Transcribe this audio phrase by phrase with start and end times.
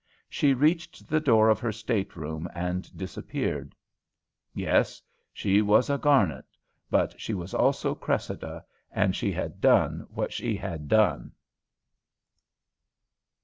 [0.27, 3.75] She reached the door of her stateroom and disappeared.
[4.51, 4.99] Yes,
[5.31, 6.57] she was a Garnet,
[6.89, 11.33] but she was also Cressida; and she had done what she had done.